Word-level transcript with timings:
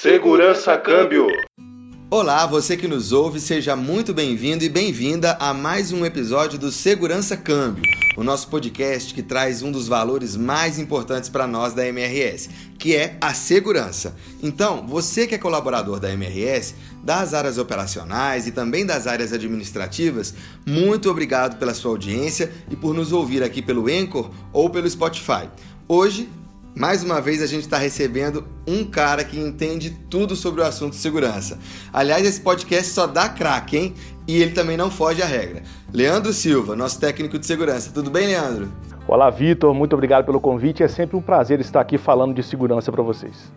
Segurança 0.00 0.78
Câmbio. 0.78 1.26
Olá, 2.10 2.46
você 2.46 2.74
que 2.74 2.88
nos 2.88 3.12
ouve, 3.12 3.38
seja 3.38 3.76
muito 3.76 4.14
bem-vindo 4.14 4.64
e 4.64 4.68
bem-vinda 4.70 5.36
a 5.38 5.52
mais 5.52 5.92
um 5.92 6.06
episódio 6.06 6.58
do 6.58 6.72
Segurança 6.72 7.36
Câmbio, 7.36 7.82
o 8.16 8.24
nosso 8.24 8.48
podcast 8.48 9.12
que 9.12 9.22
traz 9.22 9.62
um 9.62 9.70
dos 9.70 9.88
valores 9.88 10.36
mais 10.36 10.78
importantes 10.78 11.28
para 11.28 11.46
nós 11.46 11.74
da 11.74 11.86
MRS, 11.86 12.48
que 12.78 12.96
é 12.96 13.18
a 13.20 13.34
segurança. 13.34 14.16
Então, 14.42 14.86
você 14.86 15.26
que 15.26 15.34
é 15.34 15.38
colaborador 15.38 16.00
da 16.00 16.10
MRS, 16.10 16.74
das 17.04 17.34
áreas 17.34 17.58
operacionais 17.58 18.46
e 18.46 18.52
também 18.52 18.86
das 18.86 19.06
áreas 19.06 19.34
administrativas, 19.34 20.32
muito 20.66 21.10
obrigado 21.10 21.58
pela 21.58 21.74
sua 21.74 21.90
audiência 21.90 22.50
e 22.70 22.74
por 22.74 22.94
nos 22.94 23.12
ouvir 23.12 23.42
aqui 23.42 23.60
pelo 23.60 23.86
Anchor 23.86 24.30
ou 24.50 24.70
pelo 24.70 24.88
Spotify. 24.88 25.46
Hoje 25.86 26.26
mais 26.76 27.02
uma 27.02 27.20
vez 27.20 27.42
a 27.42 27.46
gente 27.46 27.62
está 27.62 27.76
recebendo 27.76 28.46
um 28.66 28.84
cara 28.84 29.24
que 29.24 29.38
entende 29.38 29.90
tudo 30.08 30.36
sobre 30.36 30.60
o 30.60 30.64
assunto 30.64 30.92
de 30.92 30.98
segurança. 30.98 31.58
Aliás, 31.92 32.26
esse 32.26 32.40
podcast 32.40 32.92
só 32.92 33.06
dá 33.06 33.28
craque, 33.28 33.76
hein? 33.76 33.94
E 34.26 34.40
ele 34.40 34.52
também 34.52 34.76
não 34.76 34.90
foge 34.90 35.22
à 35.22 35.26
regra. 35.26 35.62
Leandro 35.92 36.32
Silva, 36.32 36.76
nosso 36.76 37.00
técnico 37.00 37.38
de 37.38 37.46
segurança. 37.46 37.90
Tudo 37.92 38.10
bem, 38.10 38.28
Leandro? 38.28 38.72
Olá, 39.08 39.28
Vitor. 39.28 39.74
Muito 39.74 39.94
obrigado 39.94 40.24
pelo 40.24 40.40
convite. 40.40 40.82
É 40.82 40.88
sempre 40.88 41.16
um 41.16 41.22
prazer 41.22 41.60
estar 41.60 41.80
aqui 41.80 41.98
falando 41.98 42.34
de 42.34 42.42
segurança 42.42 42.92
para 42.92 43.02
vocês. 43.02 43.50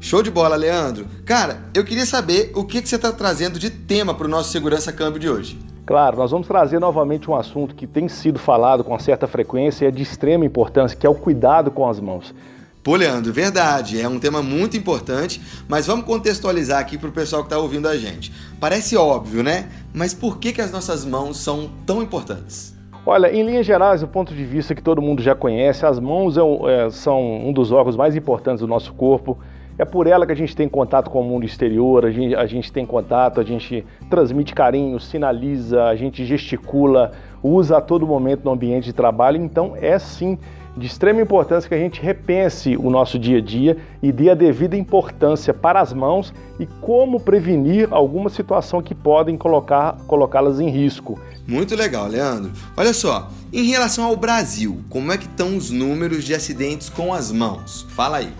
Show 0.00 0.22
de 0.22 0.30
bola, 0.30 0.56
Leandro. 0.56 1.06
Cara, 1.24 1.64
eu 1.74 1.84
queria 1.84 2.06
saber 2.06 2.52
o 2.54 2.64
que, 2.64 2.80
que 2.80 2.88
você 2.88 2.96
está 2.96 3.12
trazendo 3.12 3.58
de 3.58 3.70
tema 3.70 4.14
para 4.14 4.26
o 4.26 4.30
nosso 4.30 4.50
Segurança 4.50 4.92
Câmbio 4.92 5.20
de 5.20 5.28
hoje. 5.28 5.58
Claro, 5.86 6.16
nós 6.16 6.30
vamos 6.30 6.46
trazer 6.46 6.78
novamente 6.78 7.30
um 7.30 7.36
assunto 7.36 7.74
que 7.74 7.86
tem 7.86 8.08
sido 8.08 8.38
falado 8.38 8.82
com 8.82 8.98
certa 8.98 9.26
frequência 9.26 9.84
e 9.84 9.88
é 9.88 9.90
de 9.90 10.02
extrema 10.02 10.44
importância, 10.44 10.96
que 10.96 11.06
é 11.06 11.10
o 11.10 11.14
cuidado 11.14 11.70
com 11.70 11.86
as 11.86 12.00
mãos. 12.00 12.34
Pô, 12.82 12.96
Leandro, 12.96 13.32
verdade, 13.32 14.00
é 14.00 14.06
um 14.06 14.18
tema 14.18 14.42
muito 14.42 14.76
importante, 14.76 15.40
mas 15.66 15.86
vamos 15.86 16.04
contextualizar 16.04 16.78
aqui 16.78 16.98
para 16.98 17.08
o 17.08 17.12
pessoal 17.12 17.42
que 17.42 17.46
está 17.46 17.58
ouvindo 17.58 17.88
a 17.88 17.96
gente. 17.96 18.32
Parece 18.60 18.96
óbvio, 18.96 19.42
né? 19.42 19.68
Mas 19.92 20.12
por 20.12 20.38
que, 20.38 20.52
que 20.52 20.60
as 20.60 20.70
nossas 20.70 21.04
mãos 21.04 21.38
são 21.38 21.70
tão 21.86 22.02
importantes? 22.02 22.74
Olha, 23.06 23.30
em 23.30 23.42
linhas 23.42 23.66
gerais, 23.66 24.00
do 24.00 24.08
ponto 24.08 24.34
de 24.34 24.44
vista 24.44 24.74
que 24.74 24.82
todo 24.82 25.02
mundo 25.02 25.22
já 25.22 25.34
conhece, 25.34 25.84
as 25.84 26.00
mãos 26.00 26.36
é, 26.38 26.40
é, 26.40 26.90
são 26.90 27.46
um 27.46 27.52
dos 27.52 27.70
órgãos 27.70 27.96
mais 27.96 28.16
importantes 28.16 28.60
do 28.60 28.66
nosso 28.66 28.92
corpo. 28.94 29.38
É 29.76 29.84
por 29.84 30.06
ela 30.06 30.24
que 30.24 30.32
a 30.32 30.36
gente 30.36 30.54
tem 30.54 30.68
contato 30.68 31.10
com 31.10 31.20
o 31.20 31.24
mundo 31.24 31.44
exterior, 31.44 32.06
a 32.06 32.10
gente, 32.10 32.34
a 32.34 32.46
gente 32.46 32.72
tem 32.72 32.86
contato, 32.86 33.40
a 33.40 33.44
gente 33.44 33.84
transmite 34.08 34.54
carinho, 34.54 35.00
sinaliza, 35.00 35.84
a 35.84 35.96
gente 35.96 36.24
gesticula, 36.24 37.10
usa 37.42 37.78
a 37.78 37.80
todo 37.80 38.06
momento 38.06 38.44
no 38.44 38.52
ambiente 38.52 38.84
de 38.84 38.92
trabalho. 38.92 39.42
Então, 39.42 39.74
é 39.80 39.98
sim 39.98 40.38
de 40.76 40.86
extrema 40.86 41.20
importância 41.20 41.68
que 41.68 41.74
a 41.74 41.78
gente 41.78 42.00
repense 42.00 42.76
o 42.76 42.90
nosso 42.90 43.18
dia 43.18 43.38
a 43.38 43.40
dia 43.40 43.76
e 44.02 44.10
dê 44.10 44.30
a 44.30 44.34
devida 44.34 44.76
importância 44.76 45.54
para 45.54 45.80
as 45.80 45.92
mãos 45.92 46.32
e 46.58 46.66
como 46.80 47.20
prevenir 47.20 47.88
alguma 47.90 48.28
situação 48.28 48.82
que 48.82 48.94
podem 48.94 49.36
colocar, 49.36 49.96
colocá-las 50.06 50.58
em 50.60 50.68
risco. 50.68 51.18
Muito 51.46 51.76
legal, 51.76 52.08
Leandro. 52.08 52.50
Olha 52.76 52.92
só, 52.92 53.30
em 53.52 53.64
relação 53.64 54.04
ao 54.04 54.16
Brasil, 54.16 54.80
como 54.88 55.12
é 55.12 55.18
que 55.18 55.26
estão 55.26 55.56
os 55.56 55.70
números 55.70 56.24
de 56.24 56.34
acidentes 56.34 56.88
com 56.88 57.14
as 57.14 57.30
mãos? 57.30 57.86
Fala 57.90 58.18
aí. 58.18 58.32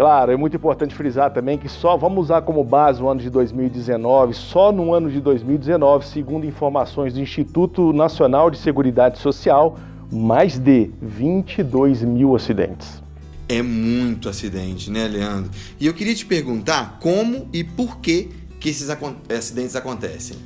Claro, 0.00 0.32
é 0.32 0.36
muito 0.36 0.56
importante 0.56 0.94
frisar 0.94 1.30
também 1.30 1.58
que 1.58 1.68
só 1.68 1.94
vamos 1.94 2.24
usar 2.24 2.40
como 2.40 2.64
base 2.64 3.02
o 3.02 3.08
ano 3.10 3.20
de 3.20 3.28
2019, 3.28 4.32
só 4.32 4.72
no 4.72 4.94
ano 4.94 5.10
de 5.10 5.20
2019, 5.20 6.06
segundo 6.06 6.46
informações 6.46 7.12
do 7.12 7.20
Instituto 7.20 7.92
Nacional 7.92 8.50
de 8.50 8.56
Seguridade 8.56 9.18
Social, 9.18 9.78
mais 10.10 10.58
de 10.58 10.90
22 11.02 12.02
mil 12.02 12.34
acidentes. 12.34 13.02
É 13.46 13.60
muito 13.60 14.30
acidente, 14.30 14.90
né, 14.90 15.06
Leandro? 15.06 15.50
E 15.78 15.86
eu 15.86 15.92
queria 15.92 16.14
te 16.14 16.24
perguntar 16.24 16.96
como 16.98 17.46
e 17.52 17.62
por 17.62 17.98
que, 17.98 18.30
que 18.58 18.70
esses 18.70 18.88
acidentes 18.88 19.76
acontecem. 19.76 20.38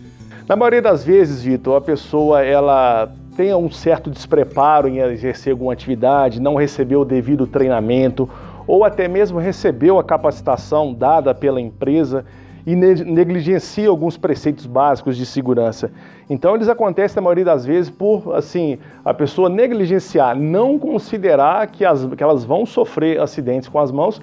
Na 0.49 0.57
maioria 0.57 0.83
das 0.83 1.05
vezes, 1.05 1.45
Vitor, 1.45 1.77
a 1.77 1.81
pessoa 1.81 2.43
ela 2.43 3.15
tem 3.37 3.55
um 3.55 3.71
certo 3.71 4.11
despreparo 4.11 4.89
em 4.89 4.99
exercer 4.99 5.53
alguma 5.53 5.73
atividade, 5.73 6.41
não 6.41 6.57
recebeu 6.57 7.03
o 7.03 7.05
devido 7.05 7.47
treinamento 7.47 8.29
ou 8.67 8.85
até 8.85 9.09
mesmo 9.09 9.39
recebeu 9.39 9.99
a 9.99 10.05
capacitação 10.05 10.93
dada 10.93 11.35
pela 11.35 11.61
empresa 11.61 12.25
e 12.67 12.75
negligencia 12.75 13.89
alguns 13.89 14.17
preceitos 14.17 14.65
básicos 14.65 15.17
de 15.17 15.27
segurança. 15.27 15.91
Então 16.31 16.55
eles 16.55 16.69
acontecem 16.69 17.17
na 17.17 17.23
maioria 17.23 17.45
das 17.45 17.67
vezes 17.67 17.91
por 17.91 18.35
assim 18.35 18.79
a 19.05 19.13
pessoa 19.13 19.51
negligenciar, 19.51 20.35
não 20.35 20.79
considerar 20.79 21.67
que, 21.67 21.85
as, 21.85 22.07
que 22.07 22.23
elas 22.23 22.45
vão 22.45 22.65
sofrer 22.65 23.21
acidentes 23.21 23.69
com 23.69 23.79
as 23.79 23.93
mãos, 23.93 24.21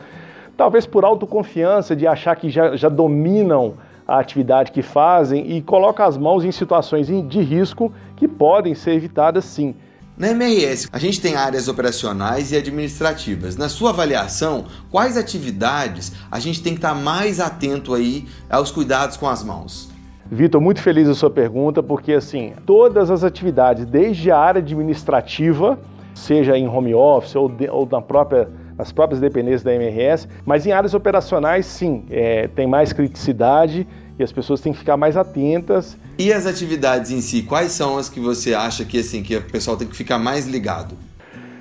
talvez 0.57 0.87
por 0.87 1.05
autoconfiança 1.05 1.95
de 1.95 2.07
achar 2.07 2.35
que 2.35 2.49
já, 2.49 2.75
já 2.75 2.89
dominam 2.89 3.75
a 4.07 4.19
atividade 4.19 4.71
que 4.71 4.81
fazem 4.81 5.51
e 5.51 5.61
coloca 5.61 6.03
as 6.03 6.17
mãos 6.17 6.43
em 6.43 6.51
situações 6.51 7.07
de 7.07 7.41
risco 7.41 7.93
que 8.15 8.27
podem 8.27 8.73
ser 8.73 8.93
evitadas 8.93 9.45
sim. 9.45 9.75
Na 10.17 10.29
MRS, 10.29 10.89
a 10.91 10.99
gente 10.99 11.21
tem 11.21 11.35
áreas 11.35 11.67
operacionais 11.67 12.51
e 12.51 12.57
administrativas. 12.57 13.55
Na 13.55 13.69
sua 13.69 13.91
avaliação, 13.91 14.65
quais 14.91 15.17
atividades 15.17 16.11
a 16.29 16.39
gente 16.39 16.61
tem 16.61 16.73
que 16.73 16.79
estar 16.79 16.93
mais 16.93 17.39
atento 17.39 17.93
aí 17.93 18.27
aos 18.49 18.71
cuidados 18.71 19.17
com 19.17 19.27
as 19.27 19.43
mãos? 19.43 19.89
Vitor, 20.29 20.61
muito 20.61 20.81
feliz 20.81 21.07
a 21.07 21.15
sua 21.15 21.29
pergunta, 21.29 21.81
porque 21.81 22.13
assim, 22.13 22.53
todas 22.65 23.09
as 23.09 23.23
atividades, 23.23 23.85
desde 23.85 24.31
a 24.31 24.37
área 24.37 24.59
administrativa, 24.59 25.79
seja 26.13 26.57
em 26.57 26.67
home 26.67 26.93
office 26.93 27.35
ou, 27.35 27.49
de, 27.49 27.69
ou 27.69 27.87
na 27.89 28.01
própria, 28.01 28.47
nas 28.77 28.91
próprias 28.91 29.19
dependências 29.19 29.63
da 29.63 29.73
MRS, 29.73 30.27
mas 30.45 30.65
em 30.65 30.71
áreas 30.71 30.93
operacionais, 30.93 31.65
sim, 31.65 32.05
é, 32.09 32.47
tem 32.49 32.67
mais 32.67 32.93
criticidade 32.93 33.87
e 34.17 34.23
as 34.23 34.31
pessoas 34.31 34.61
têm 34.61 34.73
que 34.73 34.79
ficar 34.79 34.97
mais 34.97 35.17
atentas. 35.17 35.97
E 36.17 36.31
as 36.31 36.45
atividades 36.45 37.11
em 37.11 37.21
si, 37.21 37.41
quais 37.43 37.71
são 37.71 37.97
as 37.97 38.09
que 38.09 38.19
você 38.19 38.53
acha 38.53 38.85
que 38.85 38.99
assim 38.99 39.23
que 39.23 39.35
o 39.35 39.41
pessoal 39.41 39.77
tem 39.77 39.87
que 39.87 39.95
ficar 39.95 40.17
mais 40.17 40.47
ligado? 40.47 40.95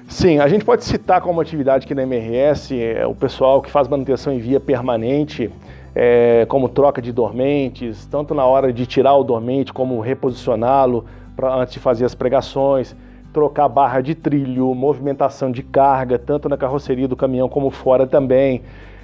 Sim, 0.09 0.41
a 0.41 0.49
gente 0.49 0.65
pode 0.65 0.84
citar 0.84 1.21
como 1.21 1.41
atividade 1.41 1.84
aqui 1.84 1.94
na 1.94 2.03
MRS 2.03 2.75
é, 2.75 3.06
o 3.06 3.15
pessoal 3.15 3.62
que 3.62 3.71
faz 3.71 3.87
manutenção 3.87 4.33
em 4.33 4.41
via 4.41 4.59
permanente, 4.59 5.49
é, 5.94 6.44
como 6.49 6.69
troca 6.69 7.00
de 7.00 7.12
dormentes, 7.12 8.06
tanto 8.06 8.34
na 8.34 8.44
hora 8.44 8.72
de 8.72 8.87
tirar 8.87 9.15
o 9.15 9.22
dormente 9.22 9.72
como 9.72 10.00
reposicioná-lo 10.00 11.06
antes 11.41 11.75
de 11.75 11.81
fazer 11.81 12.05
as 12.05 12.15
pregações, 12.15 12.94
trocar 13.33 13.69
barra 13.69 14.00
de 14.00 14.15
trilho, 14.15 14.75
movimentação 14.75 15.50
de 15.50 15.62
carga, 15.62 16.19
tanto 16.19 16.49
na 16.49 16.56
carroceria 16.56 17.06
do 17.06 17.15
caminhão 17.15 17.49
como 17.49 17.71
fora 17.71 18.06
também 18.06 18.62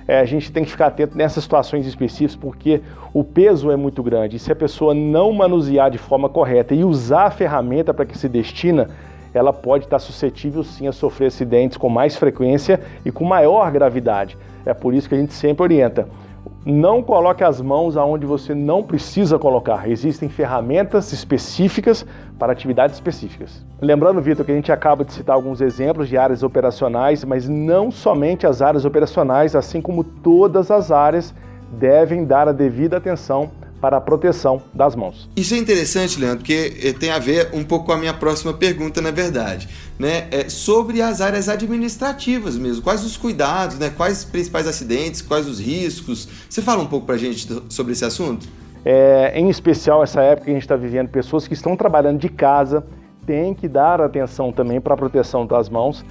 é, 0.08 0.18
a 0.18 0.24
gente 0.24 0.52
tem 0.52 0.64
que 0.64 0.70
ficar 0.70 0.86
atento 0.86 1.16
nessas 1.16 1.42
situações 1.42 1.86
específicas 1.86 2.36
porque 2.36 2.80
o 3.12 3.24
peso 3.24 3.70
é 3.70 3.76
muito 3.76 4.02
grande. 4.02 4.36
E 4.36 4.38
se 4.38 4.52
a 4.52 4.56
pessoa 4.56 4.94
não 4.94 5.32
manusear 5.32 5.90
de 5.90 5.98
forma 5.98 6.28
correta 6.28 6.74
e 6.74 6.84
usar 6.84 7.24
a 7.24 7.30
ferramenta 7.30 7.92
para 7.92 8.06
que 8.06 8.16
se 8.16 8.28
destina, 8.28 8.88
ela 9.34 9.52
pode 9.52 9.84
estar 9.84 9.98
suscetível 9.98 10.62
sim 10.62 10.86
a 10.86 10.92
sofrer 10.92 11.26
acidentes 11.26 11.76
com 11.76 11.88
mais 11.88 12.16
frequência 12.16 12.80
e 13.04 13.10
com 13.10 13.24
maior 13.24 13.70
gravidade. 13.70 14.38
É 14.64 14.72
por 14.72 14.94
isso 14.94 15.08
que 15.08 15.14
a 15.14 15.18
gente 15.18 15.34
sempre 15.34 15.62
orienta. 15.62 16.08
Não 16.68 17.00
coloque 17.00 17.44
as 17.44 17.60
mãos 17.60 17.96
aonde 17.96 18.26
você 18.26 18.52
não 18.52 18.82
precisa 18.82 19.38
colocar. 19.38 19.88
Existem 19.88 20.28
ferramentas 20.28 21.12
específicas 21.12 22.04
para 22.40 22.52
atividades 22.52 22.96
específicas. 22.96 23.64
Lembrando, 23.80 24.20
Vitor, 24.20 24.44
que 24.44 24.50
a 24.50 24.56
gente 24.56 24.72
acaba 24.72 25.04
de 25.04 25.12
citar 25.12 25.36
alguns 25.36 25.60
exemplos 25.60 26.08
de 26.08 26.18
áreas 26.18 26.42
operacionais, 26.42 27.22
mas 27.22 27.48
não 27.48 27.92
somente 27.92 28.48
as 28.48 28.60
áreas 28.60 28.84
operacionais, 28.84 29.54
assim 29.54 29.80
como 29.80 30.02
todas 30.02 30.68
as 30.72 30.90
áreas 30.90 31.32
devem 31.78 32.24
dar 32.24 32.48
a 32.48 32.52
devida 32.52 32.96
atenção 32.96 33.48
para 33.80 33.98
a 33.98 34.00
proteção 34.00 34.62
das 34.72 34.96
mãos. 34.96 35.28
Isso 35.36 35.54
é 35.54 35.58
interessante, 35.58 36.18
Leandro, 36.18 36.38
porque 36.38 36.76
eh, 36.82 36.92
tem 36.92 37.10
a 37.10 37.18
ver 37.18 37.50
um 37.52 37.62
pouco 37.62 37.86
com 37.86 37.92
a 37.92 37.96
minha 37.96 38.14
próxima 38.14 38.52
pergunta, 38.52 39.00
na 39.00 39.10
verdade, 39.10 39.68
né? 39.98 40.26
É 40.30 40.48
sobre 40.48 41.02
as 41.02 41.20
áreas 41.20 41.48
administrativas 41.48 42.56
mesmo. 42.56 42.82
Quais 42.82 43.04
os 43.04 43.16
cuidados, 43.16 43.78
né? 43.78 43.90
Quais 43.94 44.18
os 44.18 44.24
principais 44.24 44.66
acidentes, 44.66 45.22
quais 45.22 45.46
os 45.46 45.60
riscos? 45.60 46.28
Você 46.48 46.62
fala 46.62 46.82
um 46.82 46.86
pouco 46.86 47.06
para 47.06 47.14
a 47.14 47.18
gente 47.18 47.46
sobre 47.68 47.92
esse 47.92 48.04
assunto? 48.04 48.48
É, 48.84 49.32
em 49.34 49.48
especial 49.48 50.02
essa 50.02 50.22
época 50.22 50.44
que 50.44 50.50
a 50.50 50.54
gente 50.54 50.62
está 50.62 50.76
vivendo, 50.76 51.08
pessoas 51.08 51.48
que 51.48 51.54
estão 51.54 51.76
trabalhando 51.76 52.18
de 52.18 52.28
casa 52.28 52.86
têm 53.26 53.52
que 53.52 53.66
dar 53.66 54.00
atenção 54.00 54.52
também 54.52 54.80
para 54.80 54.94
a 54.94 54.96
proteção 54.96 55.44
das 55.44 55.68
mãos 55.68 56.04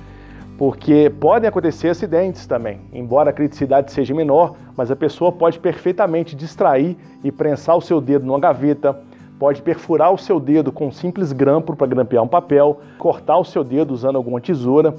porque 0.58 1.12
podem 1.20 1.50
acontecer 1.50 1.90
acidentes 1.90 2.46
também. 2.46 2.80
Embora 2.94 3.30
a 3.30 3.34
criticidade 3.34 3.92
seja 3.92 4.14
menor, 4.14 4.56
mas 4.76 4.90
a 4.90 4.96
pessoa 4.96 5.32
pode 5.32 5.60
perfeitamente 5.60 6.36
distrair 6.36 6.98
e 7.24 7.32
prensar 7.32 7.76
o 7.76 7.82
seu 7.82 8.00
dedo 8.00 8.26
numa 8.26 8.40
gaveta, 8.40 8.98
pode 9.38 9.62
perfurar 9.62 10.14
o 10.14 10.18
seu 10.18 10.40
dedo 10.40 10.72
com 10.72 10.88
um 10.88 10.92
simples 10.92 11.34
grampo 11.34 11.76
para 11.76 11.88
grampear 11.88 12.24
um 12.24 12.28
papel, 12.28 12.80
cortar 12.98 13.38
o 13.38 13.44
seu 13.44 13.64
dedo 13.64 13.94
usando 13.94 14.16
alguma 14.16 14.40
tesoura, 14.40 14.96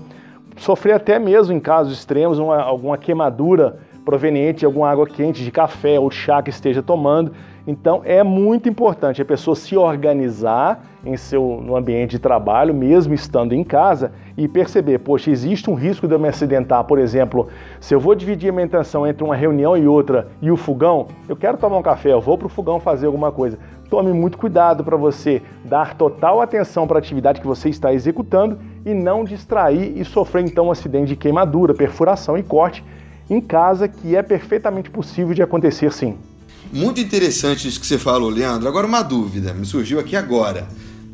sofrer 0.56 0.93
até 0.93 1.19
mesmo, 1.19 1.55
em 1.55 1.61
casos 1.61 1.94
extremos, 1.94 2.38
uma, 2.38 2.61
alguma 2.61 2.99
queimadura 2.99 3.79
proveniente 4.05 4.61
de 4.61 4.67
alguma 4.67 4.88
água 4.88 5.06
quente, 5.06 5.43
de 5.43 5.50
café 5.50 5.99
ou 5.99 6.11
chá 6.11 6.43
que 6.43 6.50
esteja 6.50 6.82
tomando. 6.82 7.32
Então 7.66 8.02
é 8.04 8.22
muito 8.22 8.68
importante 8.68 9.20
a 9.20 9.24
pessoa 9.24 9.56
se 9.56 9.76
organizar 9.76 10.84
em 11.04 11.16
seu, 11.16 11.60
no 11.62 11.76
ambiente 11.76 12.12
de 12.12 12.18
trabalho, 12.20 12.72
mesmo 12.72 13.12
estando 13.12 13.52
em 13.52 13.64
casa, 13.64 14.12
e 14.36 14.46
perceber, 14.46 14.98
poxa, 14.98 15.30
existe 15.30 15.68
um 15.68 15.74
risco 15.74 16.06
de 16.06 16.14
eu 16.14 16.18
me 16.18 16.28
acidentar, 16.28 16.84
por 16.84 16.98
exemplo, 16.98 17.48
se 17.80 17.94
eu 17.94 17.98
vou 17.98 18.14
dividir 18.14 18.50
a 18.50 18.52
minha 18.52 18.66
atenção 18.66 19.06
entre 19.06 19.24
uma 19.24 19.34
reunião 19.34 19.76
e 19.76 19.86
outra 19.86 20.28
e 20.40 20.50
o 20.50 20.56
fogão, 20.56 21.08
eu 21.28 21.34
quero 21.34 21.56
tomar 21.56 21.78
um 21.78 21.82
café, 21.82 22.12
eu 22.12 22.20
vou 22.20 22.38
para 22.38 22.46
o 22.46 22.50
fogão 22.50 22.78
fazer 22.78 23.06
alguma 23.06 23.32
coisa. 23.32 23.58
Tome 23.90 24.12
muito 24.12 24.36
cuidado 24.36 24.84
para 24.84 24.96
você 24.96 25.42
dar 25.64 25.94
total 25.94 26.40
atenção 26.40 26.86
para 26.86 26.98
a 26.98 27.00
atividade 27.00 27.40
que 27.40 27.46
você 27.46 27.68
está 27.68 27.92
executando 27.92 28.58
e 28.84 28.92
não 28.92 29.24
distrair 29.24 29.96
e 29.96 30.04
sofrer 30.04 30.44
então 30.44 30.66
um 30.66 30.70
acidente 30.72 31.08
de 31.08 31.16
queimadura, 31.16 31.72
perfuração 31.72 32.36
e 32.36 32.42
corte 32.42 32.84
em 33.30 33.40
casa, 33.40 33.88
que 33.88 34.14
é 34.16 34.22
perfeitamente 34.22 34.90
possível 34.90 35.34
de 35.34 35.42
acontecer 35.42 35.92
sim. 35.92 36.16
Muito 36.72 37.00
interessante 37.00 37.68
isso 37.68 37.80
que 37.80 37.86
você 37.86 37.98
falou, 37.98 38.28
Leandro. 38.28 38.68
Agora, 38.68 38.86
uma 38.86 39.02
dúvida 39.02 39.54
me 39.54 39.64
surgiu 39.64 39.98
aqui 39.98 40.16
agora. 40.16 40.66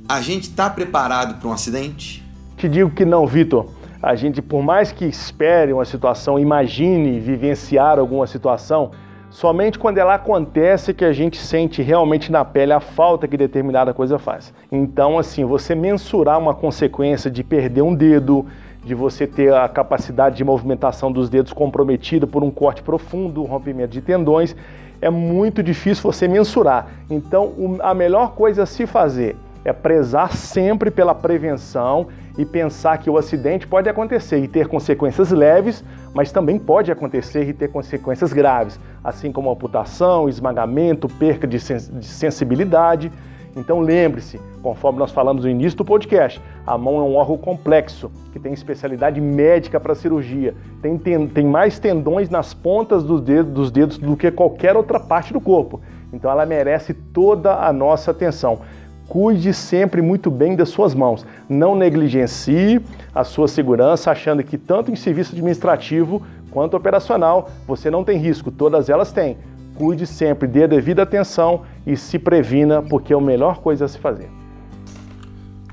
A 0.09 0.21
gente 0.21 0.45
está 0.45 0.69
preparado 0.69 1.39
para 1.39 1.49
um 1.49 1.53
acidente? 1.53 2.25
Te 2.57 2.69
digo 2.69 2.91
que 2.91 3.05
não, 3.05 3.27
Vitor. 3.27 3.67
A 4.03 4.17
gente, 4.17 4.43
por 4.43 4.63
mais 4.63 4.91
que 4.91 5.05
espere 5.05 5.73
uma 5.73 5.85
situação, 5.85 6.39
imagine 6.39 7.21
vivenciar 7.21 8.01
alguma 8.01 8.27
situação, 8.27 8.91
somente 9.31 9.79
quando 9.79 9.99
ela 9.99 10.15
acontece 10.15 10.93
que 10.93 11.05
a 11.05 11.13
gente 11.13 11.37
sente 11.37 11.83
realmente 11.83 12.33
na 12.33 12.45
pele 12.45 12.73
a 12.73 12.81
falta 12.81 13.29
que 13.29 13.37
determinada 13.37 13.95
coisa 13.95 14.19
faz. 14.19 14.53
Então, 14.73 15.19
assim, 15.19 15.45
você 15.45 15.75
mensurar 15.75 16.39
uma 16.41 16.53
consequência 16.53 17.31
de 17.31 17.45
perder 17.45 17.83
um 17.83 17.95
dedo, 17.95 18.45
de 18.85 18.95
você 18.95 19.27
ter 19.27 19.55
a 19.55 19.69
capacidade 19.69 20.37
de 20.37 20.45
movimentação 20.45 21.11
dos 21.11 21.31
dedos 21.31 21.53
comprometida 21.53 22.27
por 22.27 22.43
um 22.43 22.51
corte 22.51 22.83
profundo, 22.83 23.43
um 23.43 23.47
rompimento 23.47 23.93
de 23.93 24.01
tendões, 24.01 24.57
é 25.01 25.11
muito 25.11 25.63
difícil 25.63 26.03
você 26.03 26.29
mensurar. 26.29 26.89
Então, 27.11 27.79
a 27.81 27.95
melhor 27.95 28.35
coisa 28.35 28.63
a 28.63 28.67
se 28.67 28.87
fazer 28.87 29.37
é 29.65 29.73
prezar 29.73 30.33
sempre 30.33 30.91
pela 30.91 31.15
prevenção 31.15 32.09
e 32.37 32.45
pensar 32.45 32.99
que 32.99 33.11
o 33.11 33.17
acidente 33.17 33.67
pode 33.67 33.89
acontecer 33.89 34.39
e 34.39 34.49
ter 34.49 34.67
consequências 34.67 35.31
leves, 35.31 35.85
mas 36.15 36.33
também 36.33 36.59
pode 36.59 36.91
acontecer 36.91 37.49
e 37.49 37.53
ter 37.53 37.69
consequências 37.69 38.33
graves, 38.33 38.79
assim 39.05 39.31
como 39.31 39.51
amputação, 39.51 40.29
esmagamento, 40.29 41.09
perca 41.09 41.47
de, 41.47 41.61
sensibilidade. 41.61 43.13
Então 43.55 43.81
lembre-se, 43.81 44.41
conforme 44.63 44.99
nós 44.99 45.11
falamos 45.11 45.45
no 45.45 45.51
início 45.51 45.77
do 45.77 45.85
podcast, 45.85 46.41
a 46.67 46.79
mão 46.79 46.97
é 46.97 47.03
um 47.03 47.17
órgão 47.17 47.37
complexo, 47.37 48.11
que 48.33 48.39
tem 48.39 48.53
especialidade 48.53 49.21
médica 49.21 49.81
para 49.81 49.95
cirurgia. 49.95 50.55
Tem, 50.81 50.97
tem, 50.97 51.27
tem, 51.27 51.47
mais 51.47 51.79
tendões 51.79 52.31
nas 52.31 52.55
pontas 52.55 53.03
dos 53.03 53.21
dedos, 53.21 53.53
dos 53.53 53.71
dedos 53.71 53.99
do 53.99 54.17
que 54.17 54.31
qualquer 54.31 54.77
outra 54.77 55.01
parte 55.01 55.33
do 55.33 55.41
corpo. 55.41 55.81
Então 56.13 56.31
ela 56.31 56.47
merece 56.47 56.95
toda 56.95 57.57
a 57.57 57.73
nossa 57.73 58.11
atenção. 58.11 58.61
Cuide 59.09 59.53
sempre 59.53 60.01
muito 60.01 60.31
bem 60.31 60.55
das 60.55 60.69
suas 60.69 60.95
mãos. 60.95 61.27
Não 61.49 61.75
negligencie 61.75 62.81
a 63.15 63.25
sua 63.25 63.49
segurança, 63.49 64.11
achando 64.11 64.43
que 64.43 64.57
tanto 64.57 64.91
em 64.91 64.97
serviço 64.97 65.33
administrativo 65.33 66.23
quanto 66.51 66.77
operacional 66.77 67.51
você 67.67 67.91
não 67.91 68.05
tem 68.05 68.17
risco. 68.17 68.51
Todas 68.51 68.89
elas 68.89 69.13
têm 69.13 69.37
cuide 69.75 70.07
sempre, 70.07 70.47
dê 70.47 70.65
a 70.65 70.67
devida 70.67 71.03
atenção 71.03 71.63
e 71.87 71.97
se 71.97 72.19
previna, 72.19 72.83
porque 72.83 73.13
é 73.13 73.17
a 73.17 73.21
melhor 73.21 73.59
coisa 73.59 73.85
a 73.85 73.89
se 73.89 73.99
fazer. 73.99 74.42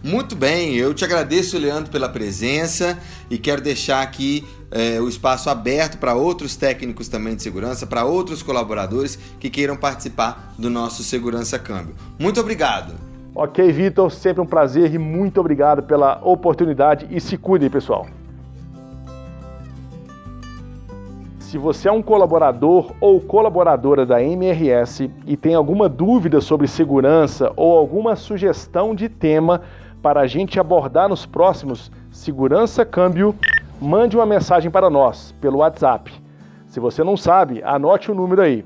Muito 0.03 0.33
bem, 0.33 0.75
eu 0.75 0.93
te 0.93 1.03
agradeço, 1.03 1.57
Leandro, 1.57 1.91
pela 1.91 2.07
presença 2.07 2.97
e 3.29 3.37
quero 3.37 3.61
deixar 3.61 4.01
aqui 4.01 4.47
é, 4.71 4.99
o 5.01 5.09
espaço 5.09 5.49
aberto 5.49 5.97
para 5.97 6.13
outros 6.15 6.55
técnicos 6.55 7.09
também 7.09 7.35
de 7.35 7.43
segurança, 7.43 7.85
para 7.85 8.05
outros 8.05 8.41
colaboradores 8.41 9.17
que 9.39 9.49
queiram 9.49 9.75
participar 9.75 10.53
do 10.57 10.69
nosso 10.69 11.03
Segurança 11.03 11.59
Câmbio. 11.59 11.95
Muito 12.17 12.39
obrigado. 12.39 12.93
Ok, 13.35 13.71
Vitor, 13.73 14.09
sempre 14.09 14.41
um 14.41 14.45
prazer 14.45 14.93
e 14.93 14.97
muito 14.97 15.39
obrigado 15.39 15.83
pela 15.83 16.19
oportunidade 16.23 17.05
e 17.11 17.19
se 17.19 17.37
cuidem, 17.37 17.69
pessoal. 17.69 18.07
Se 21.39 21.57
você 21.57 21.89
é 21.89 21.91
um 21.91 22.01
colaborador 22.01 22.93
ou 23.01 23.19
colaboradora 23.19 24.05
da 24.05 24.21
MRS 24.21 25.09
e 25.25 25.35
tem 25.35 25.55
alguma 25.55 25.89
dúvida 25.89 26.39
sobre 26.41 26.67
segurança 26.67 27.51
ou 27.55 27.75
alguma 27.75 28.15
sugestão 28.15 28.93
de 28.93 29.09
tema 29.09 29.61
para 30.01 30.21
a 30.21 30.27
gente 30.27 30.57
abordar 30.59 31.07
nos 31.09 31.25
próximos 31.25 31.91
Segurança 32.11 32.85
Câmbio, 32.85 33.35
mande 33.81 34.15
uma 34.15 34.25
mensagem 34.25 34.71
para 34.71 34.89
nós 34.89 35.35
pelo 35.39 35.59
WhatsApp. 35.59 36.11
Se 36.67 36.79
você 36.79 37.03
não 37.03 37.17
sabe, 37.17 37.61
anote 37.63 38.09
o 38.11 38.15
número 38.15 38.41
aí: 38.41 38.65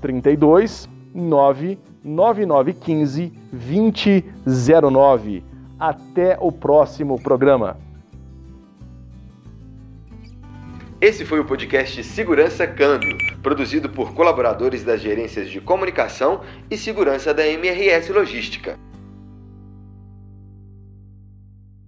32 0.00 0.88
99915 1.14 3.32
2009. 3.52 5.42
Até 5.78 6.38
o 6.40 6.52
próximo 6.52 7.20
programa. 7.20 7.76
Esse 11.00 11.24
foi 11.24 11.40
o 11.40 11.44
podcast 11.44 12.02
Segurança 12.02 12.66
Câmbio, 12.66 13.14
produzido 13.42 13.90
por 13.90 14.14
colaboradores 14.14 14.82
das 14.82 15.02
gerências 15.02 15.50
de 15.50 15.60
comunicação 15.60 16.40
e 16.70 16.78
segurança 16.78 17.34
da 17.34 17.46
MRS 17.46 18.10
Logística. 18.10 18.78